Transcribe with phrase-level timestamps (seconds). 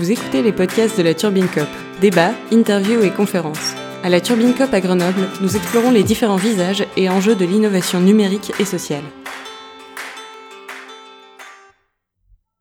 [0.00, 1.68] Vous écoutez les podcasts de la Turbine Cop.
[2.00, 3.74] Débats, interviews et conférences.
[4.02, 8.00] À la Turbine Cop à Grenoble, nous explorons les différents visages et enjeux de l'innovation
[8.00, 9.02] numérique et sociale.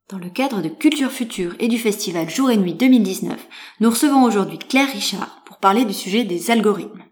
[0.10, 3.38] Dans le cadre de Culture Future et du festival Jour et Nuit 2019,
[3.80, 7.06] nous recevons aujourd'hui Claire Richard pour parler du sujet des algorithmes.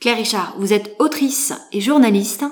[0.00, 2.46] Claire Richard, vous êtes autrice et journaliste,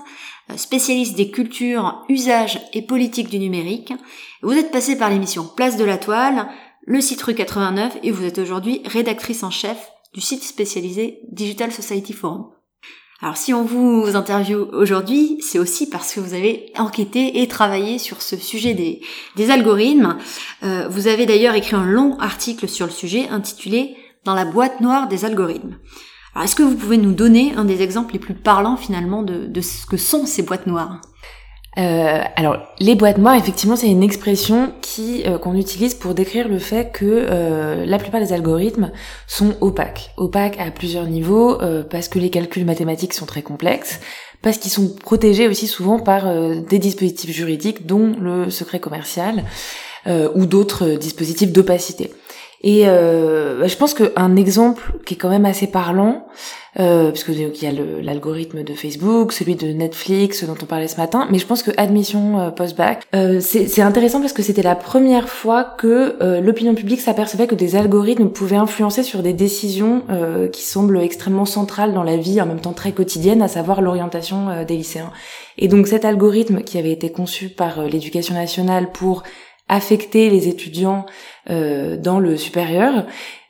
[0.51, 3.95] euh, spécialiste des cultures, usages et politiques du numérique.
[4.43, 6.49] Vous êtes passée par l'émission Place de la Toile,
[6.89, 9.77] le site rue 89 et vous êtes aujourd'hui rédactrice en chef
[10.15, 12.47] du site spécialisé Digital Society Forum.
[13.21, 17.99] Alors si on vous interviewe aujourd'hui, c'est aussi parce que vous avez enquêté et travaillé
[17.99, 20.17] sur ce sujet des, algorithmes.
[20.63, 23.95] Euh, vous avez d'ailleurs écrit un long article sur le sujet intitulé
[24.25, 25.77] Dans la boîte noire des algorithmes.
[26.35, 29.61] Alors est-ce que vous pouvez nous donner un des exemples les plus parlants finalement de
[29.61, 31.03] ce que sont ces boîtes noires?
[31.79, 36.49] Euh, alors, les boîtes noires, effectivement, c'est une expression qui euh, qu'on utilise pour décrire
[36.49, 38.91] le fait que euh, la plupart des algorithmes
[39.29, 40.11] sont opaques.
[40.17, 41.59] Opaques à plusieurs niveaux,
[41.91, 44.01] parce que les calculs mathématiques sont très complexes,
[44.43, 46.27] parce qu'ils sont protégés aussi souvent par
[46.69, 49.45] des dispositifs juridiques, dont le secret commercial
[50.07, 52.13] ou d'autres dispositifs d'opacité.
[52.63, 56.27] Et euh, bah, je pense qu'un exemple qui est quand même assez parlant,
[56.81, 60.97] euh, puisque il y a l'algorithme de Facebook, celui de Netflix dont on parlait ce
[60.97, 64.75] matin, mais je pense que admission euh, post-bac, euh, c'est intéressant parce que c'était la
[64.75, 70.03] première fois que euh, l'opinion publique s'apercevait que des algorithmes pouvaient influencer sur des décisions
[70.53, 74.65] qui semblent extrêmement centrales dans la vie, en même temps très quotidienne, à savoir l'orientation
[74.67, 75.13] des lycéens.
[75.59, 79.23] Et donc cet algorithme qui avait été conçu par l'éducation nationale pour
[79.69, 81.07] affecter les étudiants
[81.51, 83.07] euh, dans le supérieur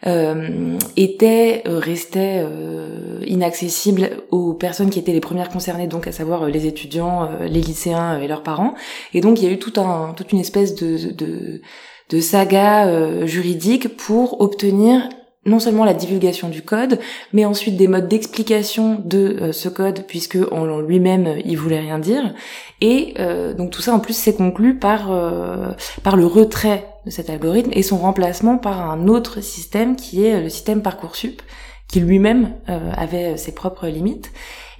[0.06, 6.12] euh, était euh, restait euh, inaccessible aux personnes qui étaient les premières concernées donc à
[6.12, 8.74] savoir les étudiants les lycéens et leurs parents.
[9.12, 11.62] Et donc il y a eu tout un toute une espèce de de,
[12.10, 15.08] de saga juridique pour obtenir
[15.48, 17.00] non seulement la divulgation du code,
[17.32, 21.98] mais ensuite des modes d'explication de euh, ce code, puisque en lui-même il voulait rien
[21.98, 22.34] dire.
[22.80, 25.72] Et euh, donc tout ça en plus s'est conclu par euh,
[26.02, 30.40] par le retrait de cet algorithme et son remplacement par un autre système qui est
[30.40, 31.42] le système parcoursup,
[31.88, 34.30] qui lui-même avait ses propres limites.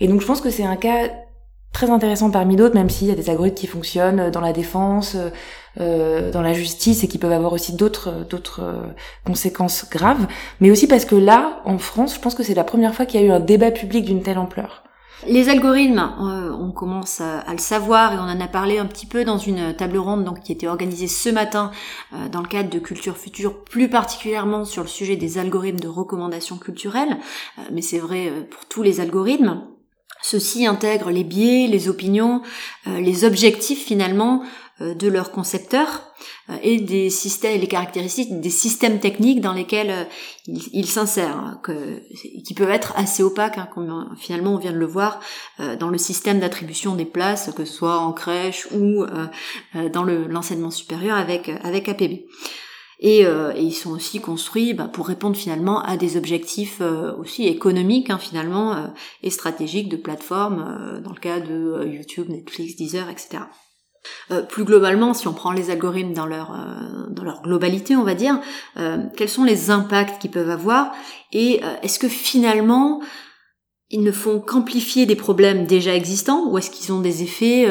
[0.00, 1.08] Et donc je pense que c'est un cas
[1.72, 5.16] très intéressant parmi d'autres, même s'il y a des algorithmes qui fonctionnent dans la défense,
[5.80, 8.86] euh, dans la justice et qui peuvent avoir aussi d'autres d'autres euh,
[9.24, 10.26] conséquences graves,
[10.60, 13.20] mais aussi parce que là, en France, je pense que c'est la première fois qu'il
[13.20, 14.82] y a eu un débat public d'une telle ampleur.
[15.28, 19.06] Les algorithmes, euh, on commence à, le savoir et on en a parlé un petit
[19.06, 21.70] peu dans une table ronde donc qui était organisée ce matin
[22.32, 26.56] dans le cadre de Culture Future, plus particulièrement sur le sujet des algorithmes de recommandation
[26.56, 27.18] culturelle,
[27.72, 29.62] mais c'est vrai pour tous les algorithmes.
[30.22, 32.42] Ceux-ci intègrent les biais, les opinions,
[32.86, 34.42] les objectifs finalement
[34.80, 36.04] euh, de leurs concepteurs
[36.50, 40.04] euh, et des systèmes, les caractéristiques des systèmes techniques dans lesquels euh,
[40.46, 41.60] ils s'insèrent, hein,
[42.44, 45.18] qui peuvent être assez opaques, hein, comme finalement on vient de le voir
[45.80, 49.04] dans le système d'attribution des places, que ce soit en crèche ou
[49.92, 52.24] dans l'enseignement supérieur avec avec APB.
[53.00, 53.24] Et,
[53.56, 56.82] ils sont aussi construits bah, pour répondre finalement à des objectifs
[57.18, 58.92] aussi économiques hein, finalement
[59.22, 63.44] et stratégiques de plateformes dans le cas de YouTube, Netflix, Deezer, etc.
[64.30, 68.04] Euh, plus globalement, si on prend les algorithmes dans leur euh, dans leur globalité, on
[68.04, 68.40] va dire,
[68.76, 70.92] euh, quels sont les impacts qu'ils peuvent avoir
[71.32, 73.02] et est-ce que finalement
[73.90, 77.66] ils ne font qu'amplifier des problèmes déjà existants ou est-ce qu'ils ont des effets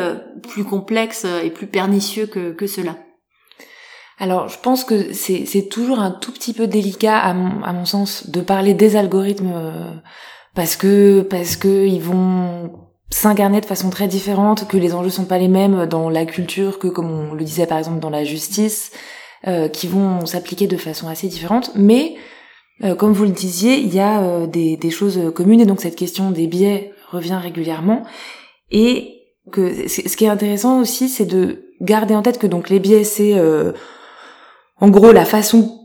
[0.47, 2.97] plus complexes et plus pernicieux que, que cela?
[4.19, 7.85] Alors, je pense que c'est toujours un tout petit peu délicat, à mon, à mon
[7.85, 10.01] sens, de parler des algorithmes
[10.55, 12.71] parce que parce que ils vont
[13.09, 16.79] s'incarner de façon très différente, que les enjeux sont pas les mêmes dans la culture
[16.79, 18.91] que comme on le disait par exemple dans la justice,
[19.47, 21.71] euh, qui vont s'appliquer de façon assez différente.
[21.75, 22.15] Mais
[22.83, 25.79] euh, comme vous le disiez, il y a euh, des, des, choses communes et donc
[25.79, 28.03] cette question des biais revient régulièrement.
[28.71, 29.13] Et
[29.51, 33.03] que ce qui est intéressant aussi, c'est de garder en tête que donc les biais,
[33.03, 33.35] c'est
[34.79, 35.79] en gros la façon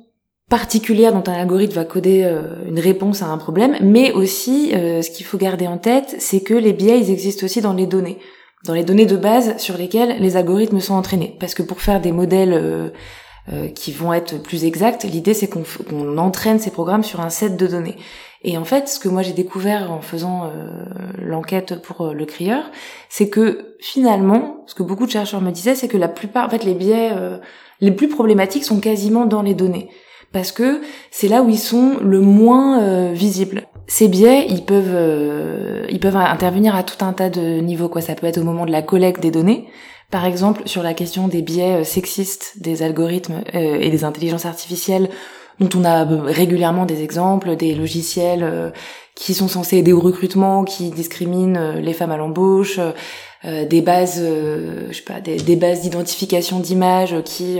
[0.50, 5.00] particulière dont un algorithme va coder euh, une réponse à un problème, mais aussi euh,
[5.00, 7.86] ce qu'il faut garder en tête, c'est que les biais ils existent aussi dans les
[7.86, 8.18] données,
[8.66, 11.36] dans les données de base sur lesquelles les algorithmes sont entraînés.
[11.40, 12.92] Parce que pour faire des modèles
[13.50, 17.56] euh, qui vont être plus exacts, l'idée c'est qu'on entraîne ces programmes sur un set
[17.56, 17.96] de données.
[18.44, 20.50] Et en fait, ce que moi j'ai découvert en faisant
[21.16, 22.64] l'enquête pour le crieur,
[23.08, 26.50] c'est que finalement, ce que beaucoup de chercheurs me disaient, c'est que la plupart, en
[26.50, 27.12] fait, les biais
[27.80, 29.90] les plus problématiques sont quasiment dans les données
[30.32, 30.80] parce que
[31.10, 33.62] c'est là où ils sont le moins euh, visibles.
[33.86, 37.88] Ces biais, ils peuvent, euh, ils peuvent intervenir à tout un tas de niveaux.
[37.88, 39.66] Quoi, ça peut être au moment de la collecte des données,
[40.12, 45.08] Par exemple, sur la question des biais sexistes des algorithmes et des intelligences artificielles,
[45.58, 48.72] dont on a régulièrement des exemples, des logiciels
[49.14, 52.78] qui sont censés aider au recrutement, qui discriminent les femmes à l'embauche,
[53.42, 57.58] des bases, je sais pas, des, bases d'identification d'images qui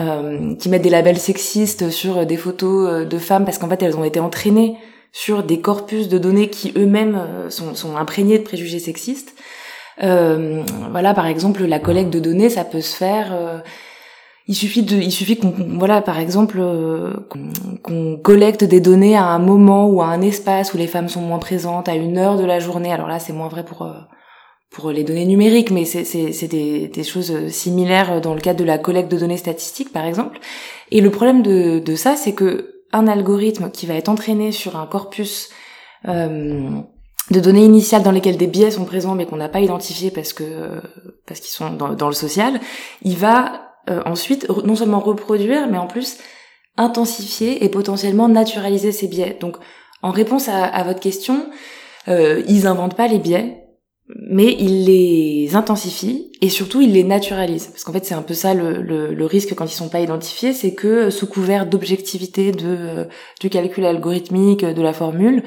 [0.00, 3.96] euh, mettent des labels sexistes sur des photos euh, de femmes parce qu'en fait elles
[3.96, 4.76] ont été entraînées
[5.12, 9.34] sur des corpus de données qui eux-mêmes euh, sont, imprégnés de préjugés sexistes.
[10.02, 13.62] Euh, voilà, par exemple, la collecte de données, ça peut se faire.
[14.46, 16.60] il suffit de, il suffit qu'on, voilà, par exemple,
[17.82, 21.22] qu'on collecte des données à un moment ou à un espace où les femmes sont
[21.22, 22.92] moins présentes, à une heure de la journée.
[22.92, 23.88] Alors là, c'est moins vrai pour
[24.70, 28.76] pour les données numériques, mais c'est des, des, choses similaires dans le cadre de la
[28.76, 30.40] collecte de données statistiques, par exemple.
[30.90, 34.76] Et le problème de, de ça, c'est que un algorithme qui va être entraîné sur
[34.76, 35.50] un corpus
[36.06, 36.80] euh,
[37.30, 40.32] de données initiales dans lesquelles des biais sont présents, mais qu'on n'a pas identifié parce
[40.32, 40.80] que
[41.26, 42.60] parce qu'ils sont dans, le social,
[43.02, 46.18] il va euh, ensuite non seulement reproduire, mais en plus
[46.76, 49.36] intensifier et potentiellement naturaliser ces biais.
[49.40, 49.56] Donc,
[50.02, 51.46] en réponse à, à votre question,
[52.08, 53.64] euh, ils inventent pas les biais,
[54.08, 57.68] mais il les intensifie et surtout il les naturalise.
[57.68, 60.52] Parce qu'en fait c'est un peu ça le, le, risque quand ils sont pas identifiés,
[60.52, 63.04] c'est que euh, sous couvert d'objectivité de, euh,
[63.40, 65.42] du calcul algorithmique, de la formule,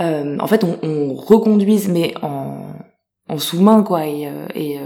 [0.00, 2.74] euh, en fait on, on, reconduise mais en,
[3.28, 4.78] en sous-main quoi et, et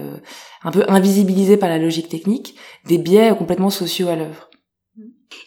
[0.63, 2.57] un peu invisibilisé par la logique technique
[2.87, 4.48] des biais complètement sociaux à l'œuvre.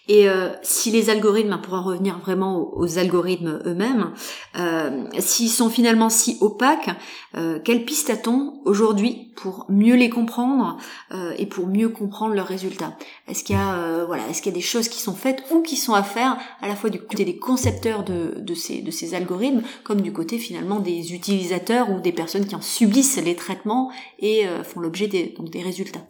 [0.08, 4.14] Et euh, si les algorithmes, pour en revenir vraiment aux, algorithmes eux-mêmes,
[4.58, 6.90] euh, s'ils sont finalement si opaques,
[7.36, 10.78] euh, quelle piste a-t-on aujourd'hui pour mieux les comprendre
[11.14, 12.98] euh, et pour mieux comprendre leurs résultats?
[13.28, 15.44] Est-ce qu'il y a euh, voilà, est-ce qu'il y a des choses qui sont faites
[15.52, 18.82] ou qui sont à faire à la fois du côté des concepteurs de, de ces
[18.82, 23.22] de ces algorithmes comme du côté finalement des utilisateurs ou des personnes qui en subissent
[23.24, 26.06] les traitements et font l'objet des donc des résultats?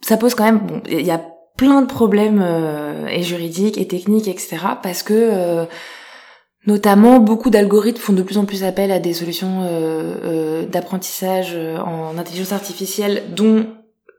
[0.00, 1.31] Ça pose quand même bon il y a
[1.62, 4.56] plein de problèmes euh, et juridiques et techniques, etc.
[4.82, 5.64] Parce que euh,
[6.66, 12.18] notamment beaucoup d'algorithmes font de plus en plus appel à des solutions euh, d'apprentissage en
[12.18, 13.66] intelligence artificielle dont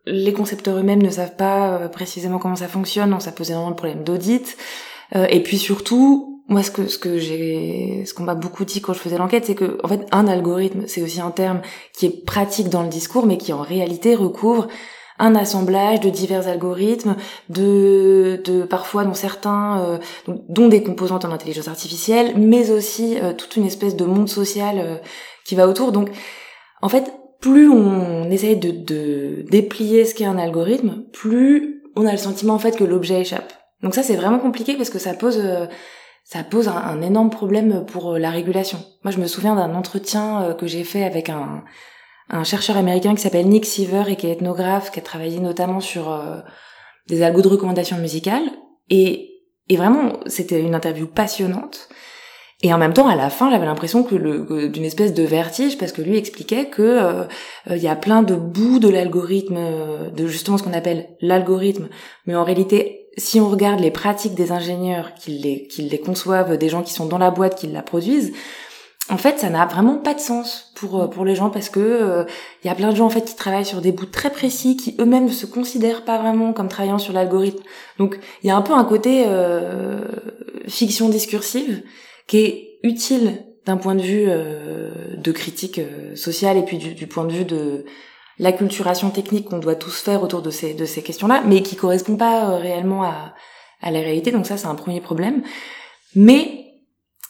[0.05, 3.75] les concepteurs eux-mêmes ne savent pas précisément comment ça fonctionne, donc ça pose énormément de
[3.75, 4.57] problèmes d'audit.
[5.13, 8.93] et puis surtout, moi ce que ce que j'ai ce qu'on m'a beaucoup dit quand
[8.93, 11.61] je faisais l'enquête, c'est que en fait un algorithme, c'est aussi un terme
[11.93, 14.67] qui est pratique dans le discours mais qui en réalité recouvre
[15.19, 17.15] un assemblage de divers algorithmes,
[17.49, 23.33] de, de parfois dont certains, euh, dont des composantes en intelligence artificielle, mais aussi euh,
[23.33, 24.95] toute une espèce de monde social euh,
[25.45, 25.91] qui va autour.
[25.91, 26.09] Donc,
[26.81, 32.11] en fait, plus on essaye de, de déplier ce qu'est un algorithme, plus on a
[32.11, 33.53] le sentiment en fait que l'objet échappe.
[33.81, 35.41] Donc ça, c'est vraiment compliqué parce que ça pose
[36.23, 38.79] ça pose un, un, énorme problème pour la régulation.
[39.03, 41.65] Moi, je me souviens d'un entretien que j'ai fait avec un,
[42.29, 45.79] un chercheur américain qui s'appelle Nick Seaver et qui est ethnographe, qui a travaillé notamment
[45.79, 46.39] sur euh,
[47.07, 48.43] des algos de recommandation musicale.
[48.89, 49.29] Et,
[49.71, 51.89] vraiment, c'était une interview passionnante.
[52.61, 55.91] Et en même temps, à la fin, j'avais l'impression que d'une espèce de vertige parce
[55.91, 57.25] que lui expliquait que euh,
[57.69, 61.89] il y a plein de bouts de l'algorithme, euh, de justement ce qu'on appelle l'algorithme,
[62.25, 66.57] mais en réalité, si on regarde les pratiques des ingénieurs qui les qui les conçoivent,
[66.57, 68.33] des gens qui sont dans la boîte qui la produisent,
[69.09, 71.79] en fait, ça n'a vraiment pas de sens pour euh, pour les gens parce que
[71.79, 72.23] il euh,
[72.63, 74.95] y a plein de gens en fait qui travaillent sur des bouts très précis, qui
[74.99, 77.61] eux-mêmes ne se considèrent pas vraiment comme travaillant sur l'algorithme.
[77.97, 80.01] Donc, il y a un peu un côté euh,
[80.67, 81.83] fiction discursive
[82.27, 85.79] qui est utile d'un point de vue de critique
[86.15, 87.85] sociale et puis du, du, point de vue de
[88.37, 92.17] l'acculturation technique qu'on doit tous faire autour de ces de ces questions-là, mais qui correspond
[92.17, 93.33] pas réellement à
[93.81, 94.31] à la réalité.
[94.31, 95.43] Donc ça, c'est un premier problème.
[96.15, 96.62] Mais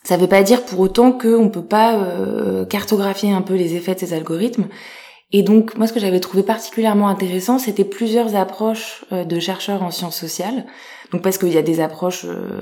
[0.04, 3.56] ça ne veut pas dire pour autant qu'on ne peut pas euh, cartographier un peu
[3.56, 4.68] les effets de ces algorithmes.
[5.32, 9.82] Et donc, moi, ce que j'avais trouvé particulièrement intéressant, c'était plusieurs approches euh, de chercheurs
[9.82, 10.66] en sciences sociales.
[11.12, 12.60] Donc, parce qu'il y a des approches euh,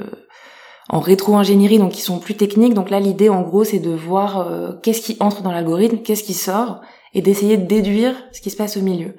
[0.89, 2.75] en rétro-ingénierie, donc qui sont plus techniques.
[2.75, 4.47] Donc là, l'idée, en gros, c'est de voir
[4.83, 6.81] qu'est-ce qui entre dans l'algorithme, qu'est-ce qui sort,
[7.13, 9.15] et d'essayer de déduire ce qui se passe au milieu.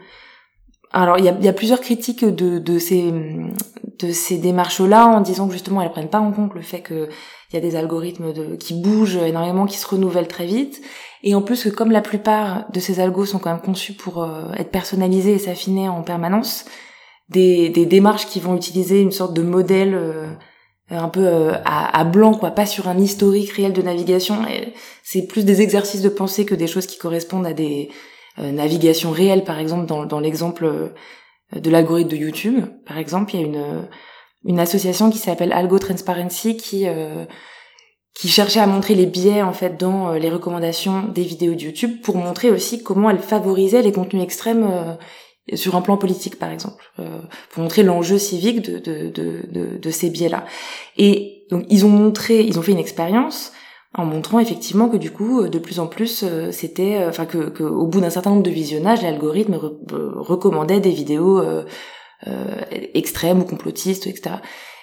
[0.92, 3.12] Alors, il y a, y a, plusieurs critiques de, de ces,
[3.98, 7.08] de ces démarches-là en disant que justement, elles prennent pas en compte le fait que
[7.52, 10.80] il y a des algorithmes de, qui bougent énormément, qui se renouvellent très vite.
[11.22, 14.22] Et en plus que comme la plupart de ces algos sont quand même conçus pour
[14.22, 16.64] euh, être personnalisés et s'affiner en permanence,
[17.28, 20.28] des, des, démarches qui vont utiliser une sorte de modèle euh,
[20.90, 24.38] un peu euh, à, à, blanc, quoi, pas sur un historique réel de navigation.
[25.02, 27.90] C'est plus des exercices de pensée que des choses qui correspondent à des
[28.38, 30.92] navigations réelles, par exemple dans, dans l'exemple
[31.54, 33.88] de l'algorithme de YouTube, par exemple, il y a une
[34.44, 37.24] une association qui s'appelle Algo Transparency qui euh,
[38.14, 42.00] qui cherchait à montrer les biais en fait dans les recommandations des vidéos de YouTube
[42.02, 44.98] pour montrer aussi comment elle favorisait les contenus extrêmes
[45.54, 46.92] sur un plan politique par exemple,
[47.50, 50.44] pour montrer l'enjeu civique de, de, de, de, de ces biais-là.
[50.96, 53.52] Et donc ils ont montré, ils ont fait une expérience
[53.94, 57.86] en montrant effectivement que du coup de plus en plus c'était enfin que, que, au
[57.86, 59.58] bout d'un certain nombre de visionnages l'algorithme
[59.90, 61.64] recommandait des vidéos euh,
[62.94, 64.36] extrêmes ou complotistes etc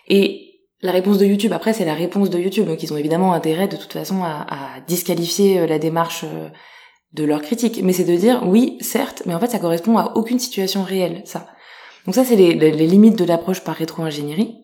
[0.07, 0.49] et
[0.81, 2.65] la réponse de YouTube, après, c'est la réponse de YouTube.
[2.65, 6.47] Donc, ils ont évidemment intérêt, de toute façon, à, à disqualifier euh, la démarche euh,
[7.13, 7.81] de leur critique.
[7.83, 11.21] Mais c'est de dire, oui, certes, mais en fait, ça correspond à aucune situation réelle,
[11.25, 11.47] ça.
[12.05, 14.55] Donc ça, c'est les, les, limites de l'approche par rétro-ingénierie.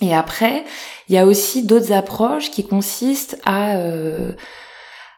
[0.00, 0.64] Et après,
[1.08, 4.32] il y a aussi d'autres approches qui consistent à, euh,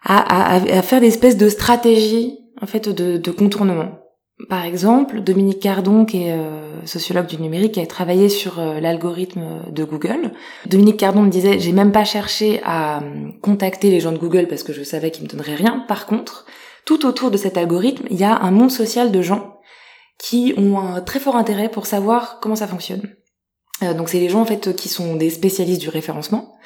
[0.04, 3.98] à, à, à, faire des espèces de stratégies, en fait, de, de contournement.
[4.50, 9.62] Par exemple, Dominique Cardon, qui est euh, sociologue du numérique, a travaillé sur euh, l'algorithme
[9.70, 10.32] de Google.
[10.66, 13.00] Dominique Cardon me disait, j'ai même pas cherché à
[13.40, 15.84] contacter les gens de Google parce que je savais qu'ils me donneraient rien.
[15.88, 16.44] Par contre,
[16.84, 19.56] tout autour de cet algorithme, il y a un monde social de gens
[20.18, 23.02] qui ont un très fort intérêt pour savoir comment ça fonctionne.
[23.82, 26.56] Donc c'est les gens en fait qui sont des spécialistes du référencement.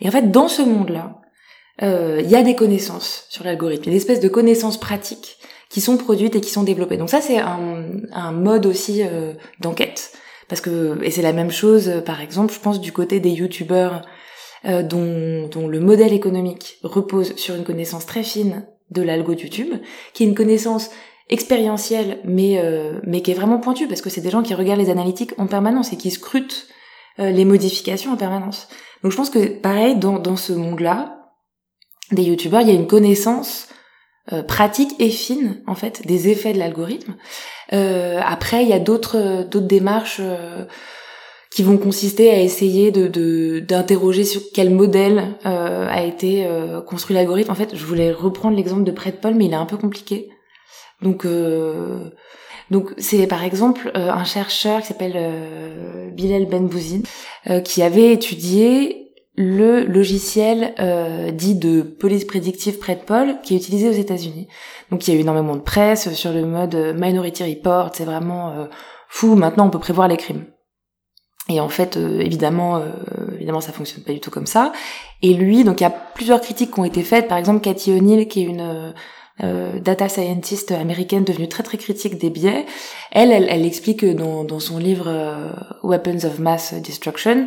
[0.00, 1.20] Et en fait, dans ce monde-là,
[1.82, 5.38] il y a des connaissances sur l'algorithme, il des espèces de connaissances pratiques
[5.70, 6.98] qui sont produites et qui sont développées.
[6.98, 10.12] Donc ça, c'est un, un, mode aussi euh, d'enquête.
[10.48, 13.30] Parce que, et c'est la même chose, euh, par exemple, je pense du côté des
[13.30, 14.02] youtubeurs
[14.66, 19.72] euh, dont, dont le modèle économique repose sur une connaissance très fine de l'algo YouTube,
[20.12, 20.90] qui est une connaissance
[21.30, 24.80] expérientielle, mais, euh, mais qui est vraiment pointue, parce que c'est des gens qui regardent
[24.80, 26.66] les analytiques en permanence et qui scrutent
[27.18, 28.68] les modifications en permanence.
[29.02, 31.20] Donc je pense que, pareil, dans, dans ce monde-là,
[32.12, 33.68] des youtubeurs, il y a une connaissance
[34.32, 37.16] euh, pratique et fine en fait des effets de l'algorithme.
[37.72, 40.66] Euh, après, il y a d'autres d'autres démarches euh,
[41.50, 46.46] qui vont consister à essayer de d'interroger sur quel modèle euh, a été
[46.86, 47.50] construit l'algorithme.
[47.50, 50.28] En fait, je voulais reprendre l'exemple de Paul, mais il est un peu compliqué.
[51.02, 51.26] Donc
[52.70, 57.06] donc c'est par exemple un chercheur qui s'appelle Bilal Benbouzid
[57.64, 63.92] qui avait étudié le logiciel euh, dit de police prédictive Paul qui est utilisé aux
[63.92, 64.48] États-Unis.
[64.90, 68.04] Donc il y a eu énormément de presse sur le mode euh, Minority Report, c'est
[68.04, 68.66] vraiment euh,
[69.08, 70.44] fou, maintenant on peut prévoir les crimes.
[71.48, 72.80] Et en fait, évidemment,
[73.34, 74.72] évidemment, ça fonctionne pas du tout comme ça.
[75.20, 77.26] Et lui, donc il y a plusieurs critiques qui ont été faites.
[77.26, 78.94] Par exemple, Cathy O'Neill, qui est une
[79.40, 82.66] data scientist américaine devenue très très critique des biais,
[83.10, 85.10] elle, elle, elle explique dans, dans son livre
[85.82, 87.46] Weapons of Mass Destruction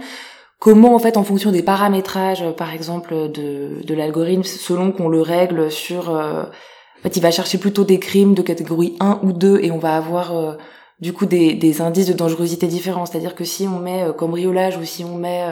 [0.64, 5.10] comment en fait en fonction des paramétrages euh, par exemple de, de l'algorithme selon qu'on
[5.10, 9.20] le règle sur euh, en fait il va chercher plutôt des crimes de catégorie 1
[9.24, 10.54] ou 2 et on va avoir euh,
[11.02, 13.06] du coup des, des indices de dangerosité différents.
[13.06, 15.44] C'est-à-dire que si on met euh, cambriolage ou si on met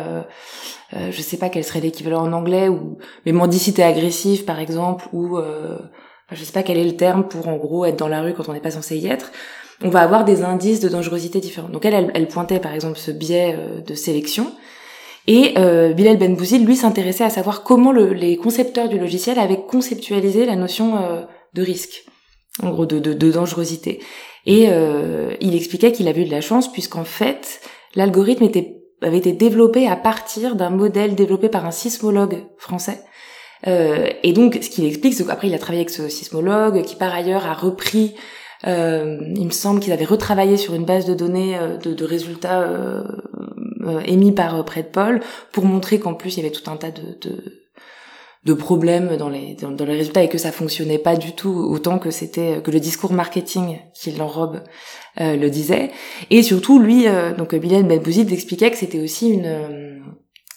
[0.93, 5.37] je sais pas quel serait l'équivalent en anglais ou mais mendicité agressive par exemple ou
[6.31, 8.49] je sais pas quel est le terme pour en gros être dans la rue quand
[8.49, 9.31] on n'est pas censé y être
[9.83, 12.97] on va avoir des indices de dangerosité différents donc elle, elle, elle pointait par exemple
[12.97, 14.51] ce biais de sélection
[15.27, 19.61] et euh, Bilal Benbouzid, lui, s'intéressait à savoir comment le, les concepteurs du logiciel avaient
[19.61, 21.21] conceptualisé la notion euh,
[21.53, 22.05] de risque,
[22.63, 24.01] en gros de, de, de dangerosité.
[24.45, 27.61] Et euh, il expliquait qu'il avait eu de la chance puisqu'en fait,
[27.95, 33.01] l'algorithme était avait été développé à partir d'un modèle développé par un sismologue français.
[33.67, 36.95] Euh, et donc, ce qu'il explique, c'est qu'après, il a travaillé avec ce sismologue qui,
[36.95, 38.15] par ailleurs, a repris
[38.67, 42.05] euh, il me semble qu'ils avaient retravaillé sur une base de données euh, de, de
[42.05, 43.03] résultats euh,
[43.81, 46.91] euh, émis par euh, Paul pour montrer qu'en plus il y avait tout un tas
[46.91, 47.63] de, de,
[48.45, 51.97] de problèmes dans les dans, les résultats et que ça fonctionnait pas du tout autant
[51.97, 54.61] que c'était que le discours marketing qui l'enrobe
[55.19, 55.89] euh, le disait.
[56.29, 57.05] Et surtout lui
[57.37, 60.03] donc Bilal Belbouzid expliquait que c'était aussi une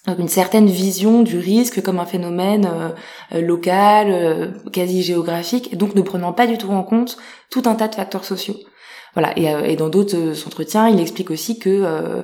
[0.06, 2.68] une certaine vision du risque comme un phénomène
[3.32, 7.16] local, quasi géographique, et donc ne prenant pas du tout en compte
[7.50, 8.56] tout un tas de facteurs sociaux.
[9.14, 9.32] Voilà.
[9.38, 12.23] Et, et dans d'autres entretiens, il explique aussi que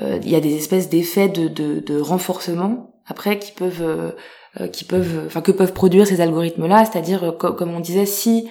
[0.00, 4.10] euh, il y a des espèces d'effets de, de, de, renforcement après qui peuvent euh,
[4.60, 8.48] euh, qui peuvent enfin que peuvent produire ces algorithmes là c'est-à-dire comme on disait si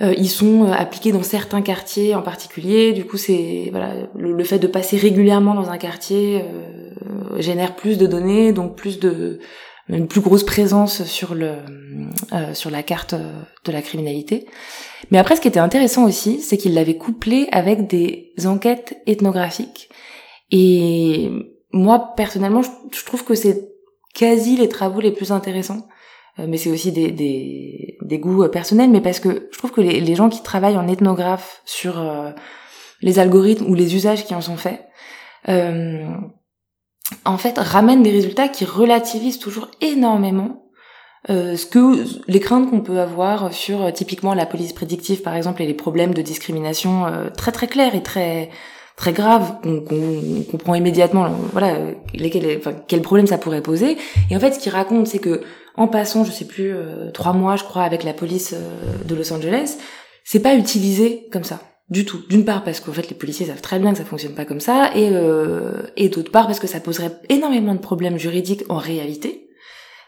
[0.00, 2.92] ils sont appliqués dans certains quartiers en particulier.
[2.92, 6.44] Du coup, c'est voilà le, fait de passer régulièrement dans un quartier
[7.38, 9.40] génère plus de données, donc plus de
[9.88, 11.54] une plus grosse présence sur le
[12.54, 13.14] sur la carte
[13.64, 14.46] de la criminalité.
[15.10, 19.88] Mais après, ce qui était intéressant aussi, c'est qu'il l'avait couplé avec des enquêtes ethnographiques
[20.50, 21.30] et
[21.72, 23.68] moi, personnellement, je, trouve que c'est
[24.14, 25.86] quasi les travaux les plus intéressants.
[26.38, 29.72] Euh, mais c'est aussi des, des, des, goûts euh, personnels, mais parce que je trouve
[29.72, 32.30] que les, gens qui travaillent en ethnographe sur euh,
[33.00, 34.84] les algorithmes ou les usages qui en sont faits,
[37.24, 40.68] en fait, ramènent des résultats qui relativisent toujours énormément
[41.30, 45.34] euh, ce que les craintes qu'on peut avoir sur euh, typiquement la police prédictive par
[45.34, 48.50] exemple et les problèmes de discrimination euh, très très clairs et très
[48.98, 51.78] très graves qu'on comprend immédiatement voilà
[52.12, 53.96] lesquels enfin, quel problème ça pourrait poser
[54.30, 55.40] et en fait ce qu'il raconte c'est que
[55.76, 56.74] en passant je sais plus
[57.14, 58.54] trois mois je crois avec la police
[59.06, 59.78] de Los Angeles
[60.24, 62.20] c'est pas utilisé comme ça du tout.
[62.28, 64.60] D'une part parce qu'en fait les policiers savent très bien que ça fonctionne pas comme
[64.60, 68.76] ça, et, euh, et d'autre part parce que ça poserait énormément de problèmes juridiques en
[68.76, 69.47] réalité.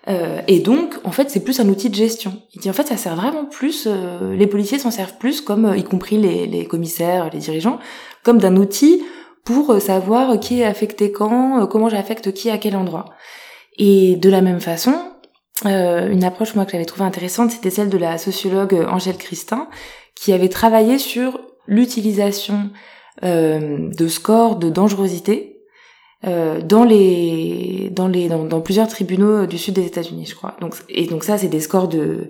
[0.08, 2.32] Euh, et donc, en fait, c'est plus un outil de gestion.
[2.54, 3.86] Il dit en fait, ça sert vraiment plus.
[3.86, 7.78] Euh, les policiers s'en servent plus, comme euh, y compris les, les, commissaires, les dirigeants,
[8.22, 9.02] comme d'un outil
[9.44, 13.06] pour euh, savoir qui est affecté quand, comment j'affecte qui à quel endroit.
[13.78, 14.94] Et de la même façon,
[15.64, 19.68] une approche moi que j'avais trouvée intéressante, c'était celle de la sociologue Angèle Christin,
[20.14, 22.70] qui avait travaillé sur l'utilisation
[23.22, 25.49] de scores de dangerosité
[26.26, 30.56] euh, dans les dans les dans, plusieurs tribunaux du sud des États-Unis, je crois.
[30.60, 32.28] Donc et donc ça c'est des scores de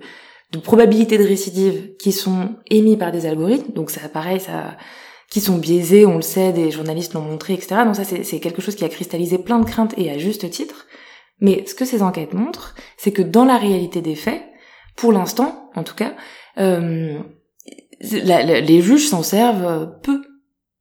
[0.53, 3.73] de probabilité de récidive qui sont émis par des algorithmes.
[3.73, 4.77] Donc ça pareil ça
[5.29, 7.81] qui sont biaisés, on le sait, des journalistes l'ont montré, etc.
[7.85, 10.87] Donc ça c'est quelque chose qui a cristallisé plein de craintes et à juste titre.
[11.41, 14.41] Mais ce que ces enquêtes montrent, c'est que dans la réalité des faits,
[14.95, 16.13] pour l'instant en tout cas,
[16.57, 17.19] euh,
[17.99, 20.21] les juges s'en servent peu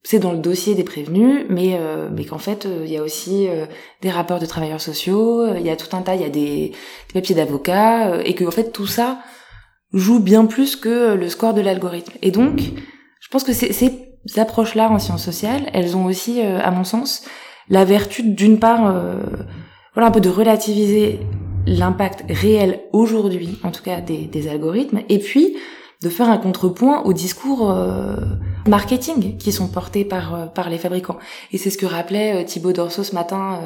[0.02, 3.02] c'est dans le dossier des prévenus, mais euh, mais qu'en fait euh, il y a
[3.02, 3.66] aussi euh,
[4.00, 6.72] des rapports de travailleurs sociaux, il y a tout un tas, il y a des,
[7.12, 9.18] papiers d'avocats, et que en fait tout ça
[9.92, 12.12] joue bien plus que le score de l'algorithme.
[12.22, 16.84] Et donc, je pense que ces approches-là en sciences sociales, elles ont aussi, à mon
[16.84, 17.24] sens,
[17.68, 18.94] la vertu d'une part,
[19.94, 21.18] voilà un peu de relativiser
[21.66, 25.56] l'impact réel aujourd'hui, en tout cas des, des algorithmes, et puis
[26.02, 28.16] de faire un contrepoint au discours euh,
[28.66, 31.18] marketing qui sont portés par euh, par les fabricants.
[31.52, 33.60] Et c'est ce que rappelait euh, Thibaut Dorso ce matin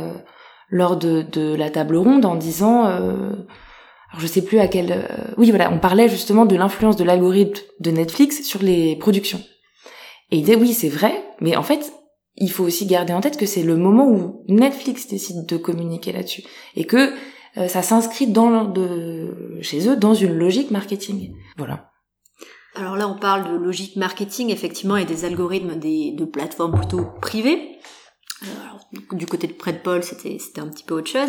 [0.69, 5.51] lors de, de la table ronde en disant alors je sais plus à quel oui
[5.51, 9.41] voilà, on parlait justement de l'influence de l'algorithme de Netflix sur les productions.
[10.31, 11.93] Et il disait oui, c'est vrai, mais en fait,
[12.37, 16.13] il faut aussi garder en tête que c'est le moment où Netflix décide de communiquer
[16.13, 16.43] là-dessus
[16.75, 17.13] et que
[17.69, 21.35] ça s'inscrit dans de chez eux dans une logique marketing.
[21.57, 21.94] Voilà.
[22.77, 27.07] Alors là, on parle de logique marketing, effectivement, et des algorithmes des, de plateformes plutôt
[27.21, 27.79] privées.
[29.13, 31.29] Du côté de près de Paul, c'était un petit peu autre chose.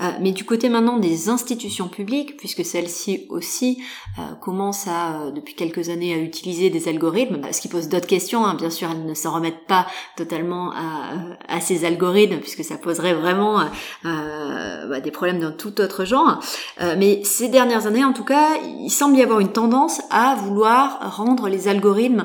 [0.00, 3.82] Euh, mais du côté maintenant des institutions publiques, puisque celles-ci aussi
[4.18, 7.88] euh, commencent à, euh, depuis quelques années, à utiliser des algorithmes, bah, ce qui pose
[7.88, 8.44] d'autres questions.
[8.44, 8.54] Hein.
[8.54, 11.14] Bien sûr, elles ne s'en remettent pas totalement à,
[11.48, 13.64] à, ces algorithmes, puisque ça poserait vraiment
[14.04, 16.40] bah, des problèmes d'un tout autre genre.
[16.80, 21.16] mais ces dernières années, en tout cas, il semble y avoir une tendance à vouloir
[21.16, 22.24] rendre les algorithmes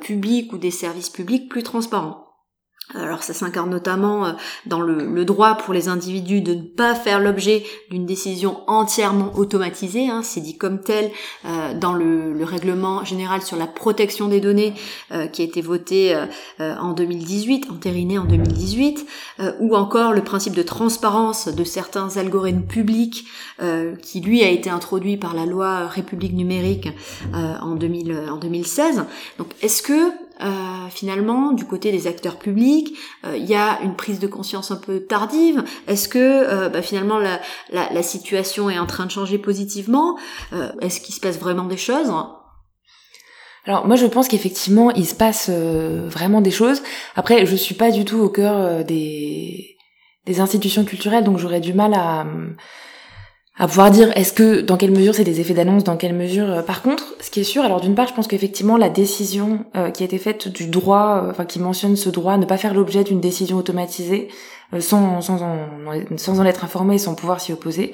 [0.00, 2.31] publics ou des services publics plus transparents.
[2.94, 4.32] Alors ça s'incarne notamment euh,
[4.66, 10.08] dans le, droit pour les individus de ne pas faire l'objet d'une décision entièrement automatisée,
[10.08, 11.10] hein, c'est dit comme tel
[11.44, 14.74] euh, dans le, règlement général sur la protection des données
[15.12, 16.14] euh, qui a été voté
[16.58, 19.06] en 2018, entériné en 2018,
[19.60, 23.24] ou encore le principe de transparence de certains algorithmes publics
[24.02, 26.88] qui lui a été introduit par la loi République numérique
[27.32, 29.04] en, 2000, en 2016.
[29.38, 33.94] Donc est-ce que euh, finalement, du côté des acteurs publics, euh, il y a une
[33.94, 35.62] prise de conscience un peu tardive.
[35.86, 40.18] Est-ce que euh, bah, finalement la, situation est en train de changer positivement?
[40.80, 42.12] Est-ce qu'il se passe vraiment des choses?
[43.64, 46.82] Alors moi je pense qu'effectivement il se passe vraiment des choses.
[47.14, 49.76] Après je suis pas du tout au cœur des
[50.26, 52.26] institutions culturelles donc j'aurais du mal à
[53.58, 56.50] à pouvoir dire est-ce que dans quelle mesure c'est des effets d'annonce, dans quelle mesure.
[56.50, 59.66] Euh, par contre, ce qui est sûr, alors d'une part, je pense qu'effectivement la décision
[59.76, 62.56] euh, qui a été faite du droit, euh, enfin qui mentionne ce droit, ne pas
[62.56, 64.28] faire l'objet d'une décision automatisée
[64.80, 65.66] sans sans en,
[66.16, 67.92] sans en être informé, sans pouvoir s'y opposer,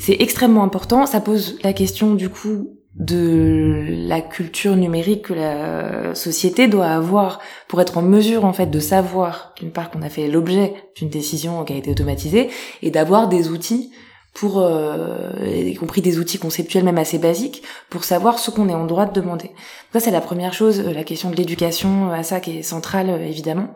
[0.00, 1.06] c'est extrêmement important.
[1.06, 7.38] Ça pose la question du coup de la culture numérique que la société doit avoir
[7.68, 11.08] pour être en mesure en fait de savoir d'une part qu'on a fait l'objet d'une
[11.08, 12.50] décision qui a été automatisée
[12.82, 13.92] et d'avoir des outils
[14.38, 18.74] pour euh, y compris des outils conceptuels même assez basiques pour savoir ce qu'on est
[18.74, 19.50] en droit de demander.
[19.92, 22.62] Ça c'est la première chose, euh, la question de l'éducation euh, à ça qui est
[22.62, 23.74] centrale euh, évidemment.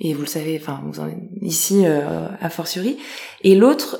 [0.00, 2.98] Et vous le savez, enfin vous en êtes ici euh, à fortiori.
[3.44, 3.98] Et l'autre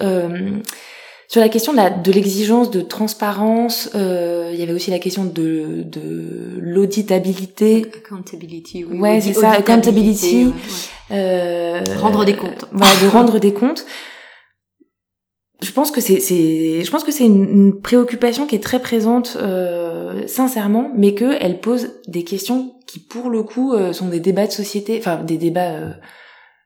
[1.29, 5.85] sur la question de l'exigence de, de, transparence, il y avait aussi la question de,
[5.85, 7.87] de l'auditabilité.
[7.95, 8.99] Accountability, oui.
[8.99, 10.53] Ouais, c'est ça, accountability.
[11.09, 12.65] rendre des comptes.
[12.73, 13.87] Voilà, de rendre des comptes
[15.63, 16.19] je pense que c'est,
[16.83, 21.61] je pense que c'est une, préoccupation qui est très présente, euh, sincèrement, mais que elle
[21.61, 25.37] pose des questions qui, pour le coup, euh, sont des débats de société, enfin des
[25.37, 25.93] débats euh,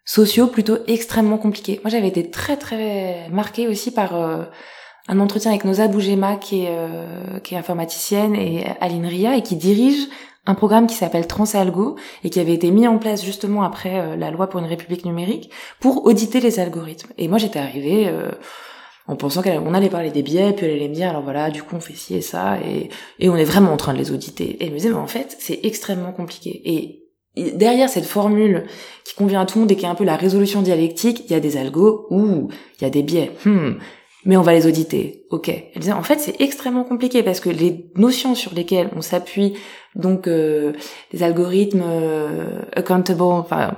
[0.04, 1.80] sociaux plutôt extrêmement compliqués.
[1.82, 4.14] Moi, j'avais été très très marquée aussi par
[5.08, 9.56] un entretien avec Noza Bougema, qui est, qui est informaticienne, et Aline Ria, et qui
[9.56, 10.08] dirige
[10.46, 14.30] un programme qui s'appelle Transalgo et qui avait été mis en place justement après la
[14.30, 17.12] loi pour une république numérique pour auditer les algorithmes.
[17.16, 18.12] Et moi j'étais arrivée
[19.06, 21.62] en pensant qu'on allait parler des biais, puis elle allait me dire, alors voilà, du
[21.62, 22.88] coup on fait ci et ça, et,
[23.18, 24.44] et on est vraiment en train de les auditer.
[24.44, 26.62] Et elle me disait, mais en fait, c'est extrêmement compliqué.
[26.64, 27.04] Et
[27.52, 28.64] derrière cette formule
[29.04, 31.32] qui convient à tout le monde et qui est un peu la résolution dialectique, il
[31.32, 33.72] y a des algos, ou il y a des biais, hmm,
[34.24, 35.26] mais on va les auditer.
[35.30, 35.48] Ok.
[35.48, 39.54] Elle disait, en fait, c'est extrêmement compliqué parce que les notions sur lesquelles on s'appuie,
[39.94, 40.72] donc euh,
[41.12, 43.76] les algorithmes euh, accountable, enfin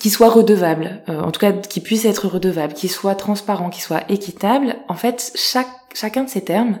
[0.00, 3.80] qui soit redevable, euh, en tout cas qui puisse être redevable, qui soit transparent, qui
[3.80, 6.78] soit équitable, en fait, chaque, chacun de ces termes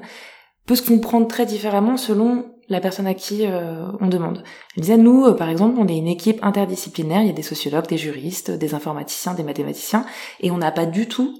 [0.66, 4.42] peut se comprendre très différemment selon la personne à qui euh, on demande.
[4.76, 7.42] Elle disait, nous, euh, par exemple, on est une équipe interdisciplinaire, il y a des
[7.42, 10.06] sociologues, des juristes, des informaticiens, des mathématiciens,
[10.40, 11.34] et on n'a pas du tout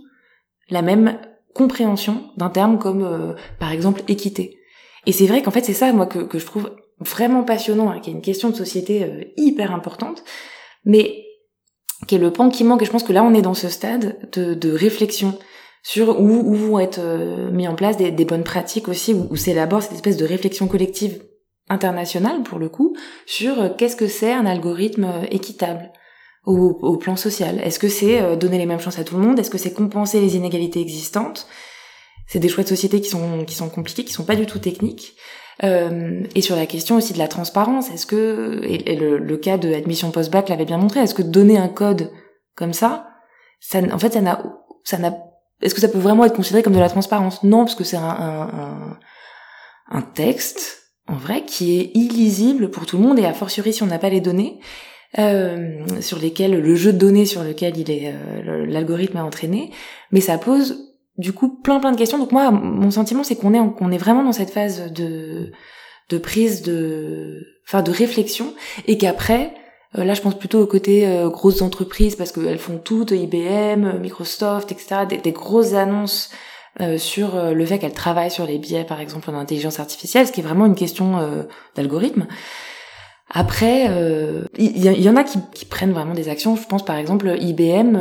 [0.69, 1.19] la même
[1.55, 4.59] compréhension d'un terme comme, par exemple, équité.
[5.07, 8.01] Et c'est vrai qu'en fait, c'est ça, moi, que, que, je trouve vraiment passionnant, hein,
[8.01, 10.25] qui est une question de société hyper importante,
[10.85, 11.25] mais
[12.07, 12.83] qui est le pan qui manque.
[12.83, 15.38] Et je pense que là, on est dans ce stade de, réflexion
[15.83, 19.37] sur où, vont être euh, mis en place des, des bonnes pratiques aussi, où, où
[19.37, 21.23] s'élabore cette espèce de réflexion collective
[21.69, 22.95] internationale, pour le coup,
[23.27, 25.91] sur euh, qu'est-ce que c'est un algorithme euh, équitable
[26.47, 27.61] au, au plan social?
[27.65, 29.38] Est-ce que c'est donner les mêmes chances à tout le monde?
[29.38, 31.47] Est-ce que c'est compenser les inégalités existantes?
[32.27, 34.59] C'est des choix de société qui sont, qui sont compliqués, qui sont pas du tout
[34.59, 35.17] techniques.
[35.62, 39.73] Euh, et sur la question aussi de la transparence, est-ce que, et, le, cas de
[39.73, 42.11] admission post-bac l'avait bien montré, est-ce que donner un code
[42.57, 43.09] comme ça,
[43.61, 44.43] ça en fait, ça n'a,
[44.85, 45.15] ça n'a,
[45.61, 47.43] est-ce que ça peut vraiment être considéré comme de la transparence?
[47.43, 48.99] Non, parce que c'est un, un,
[49.91, 53.83] un, texte, en vrai, qui est illisible pour tout le monde, et a fortiori si
[53.83, 54.59] on n'a pas les données,
[55.19, 59.71] euh, sur lesquelles, le jeu de données sur lequel il est, euh, l'algorithme a entraîné,
[60.11, 62.18] mais ça pose du coup plein plein de questions.
[62.18, 65.53] Donc moi, mon sentiment, c'est qu'on est qu'on est vraiment dans cette phase de
[66.11, 68.55] de prise de enfin de réflexion.
[68.87, 69.55] Et qu'après
[69.98, 73.98] euh, là je pense plutôt au côté euh, grosses entreprises parce qu'elles font toutes IBM
[74.01, 76.31] Microsoft etc des, des grosses annonces
[76.81, 80.33] euh, sur le fait qu'elles travaillent sur les biais par exemple en intelligence artificielle ce
[80.33, 81.46] qui est vraiment une question
[81.77, 82.27] d'algorithme.
[83.35, 83.87] Après
[84.59, 86.57] il y, y, en a qui, qui, prennent vraiment des actions.
[86.57, 87.96] Je pense par exemple IBM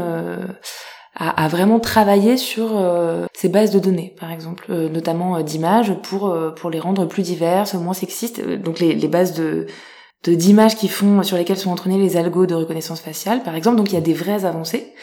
[1.14, 5.94] à, vraiment travailler sur euh, ces bases de données, par exemple, euh, notamment euh, d'images
[6.04, 8.42] pour pour les rendre plus diverses, moins sexistes.
[8.60, 9.68] Donc les, les bases de
[10.26, 13.78] d'images qui font sur lesquelles sont entraînés les algos de reconnaissance faciale, par exemple.
[13.78, 14.94] Donc il y a des vraies avancées.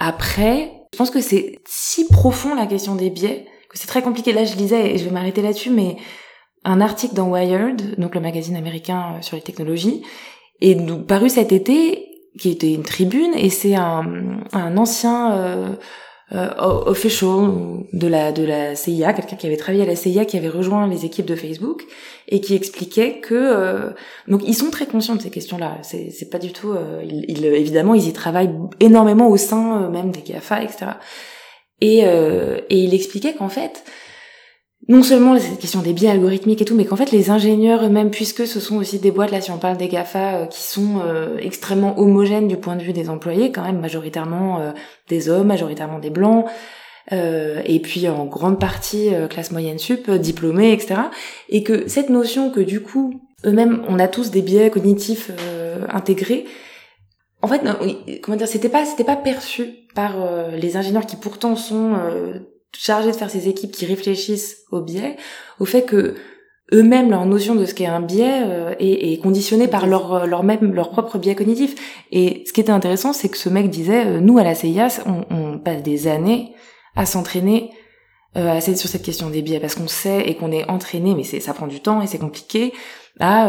[0.00, 4.32] après, je pense que c'est si profond la question des biais que c'est très compliqué.
[4.32, 5.96] Là, je lisais et je vais m'arrêter là-dessus, mais
[6.64, 10.02] un article dans Wired, donc le magazine américain sur les technologies,
[10.60, 10.76] est
[11.06, 15.68] paru cet été qui était une tribune et c'est un, un ancien euh,
[16.32, 16.50] euh,
[16.86, 20.48] official de la de la CIA, quelqu'un qui avait travaillé à la CIA, qui avait
[20.48, 21.84] rejoint les équipes de Facebook
[22.26, 23.90] et qui expliquait que euh,
[24.26, 25.78] donc ils sont très conscients de ces questions-là.
[25.82, 29.88] C'est c'est pas du tout euh, ils, évidemment ils y travaillent énormément au sein euh,
[29.88, 30.86] même des GAFA etc.
[31.80, 33.84] Et et il expliquait qu'en fait
[34.88, 38.10] non seulement cette question des biais algorithmiques et tout, mais qu'en fait les ingénieurs eux-mêmes,
[38.10, 41.00] puisque ce sont aussi des boîtes, là si on parle des GAFA, euh, qui sont
[41.04, 44.72] euh, extrêmement homogènes du point de vue des employés, quand même majoritairement euh,
[45.08, 46.46] des hommes, majoritairement des blancs,
[47.12, 51.02] et puis en grande partie classe moyenne sup, diplômés, etc.
[51.48, 55.30] Et que cette notion que du coup, eux-mêmes, on a tous des biais cognitifs
[55.88, 56.46] intégrés,
[57.42, 57.60] en fait,
[58.22, 60.16] comment dire, c'était pas, c'était pas perçu par
[60.50, 61.92] les ingénieurs qui pourtant sont
[62.72, 65.16] chargés de faire ces équipes qui réfléchissent au biais,
[65.60, 66.14] au fait que
[66.72, 70.26] eux-mêmes leur notion de ce qu'est un biais euh, est, est, conditionnée par leur euh,
[70.26, 71.74] leur même leur propre biais cognitif.
[72.10, 74.88] Et ce qui était intéressant, c'est que ce mec disait, euh, nous à la CIA,
[75.06, 76.54] on, on passe des années
[76.96, 77.70] à s'entraîner
[78.36, 81.40] euh, sur cette question des biais parce qu'on sait et qu'on est entraîné, mais c'est
[81.40, 82.72] ça prend du temps et c'est compliqué
[83.18, 83.48] à,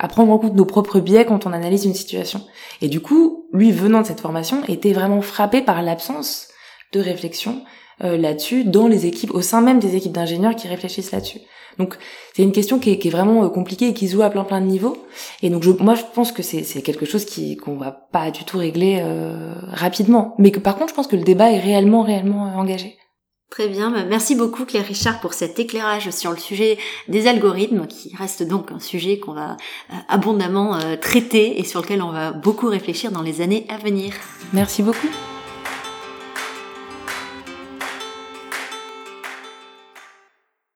[0.00, 2.40] à prendre en compte nos propres biais quand on analyse une situation.
[2.82, 6.48] Et du coup, lui venant de cette formation, était vraiment frappé par l'absence
[6.92, 7.62] de réflexion
[8.04, 11.40] euh, là-dessus dans les équipes, au sein même des équipes d'ingénieurs qui réfléchissent là-dessus.
[11.78, 11.96] Donc
[12.34, 14.30] c'est une question qui est, qui est, vraiment euh, compliquée et qui se joue à
[14.30, 14.96] plein plein de niveaux.
[15.42, 18.30] Et donc je, moi je pense que c'est, c'est quelque chose qui qu'on va pas
[18.30, 21.60] du tout régler euh, rapidement, mais que par contre je pense que le débat est
[21.60, 22.96] réellement réellement engagé.
[23.50, 26.76] Très bien, bah, merci beaucoup Claire Richard pour cet éclairage sur le sujet
[27.08, 29.56] des algorithmes, qui reste donc un sujet qu'on va
[30.08, 34.12] abondamment traiter et sur lequel on va beaucoup réfléchir dans les années à venir.
[34.52, 35.08] Merci beaucoup.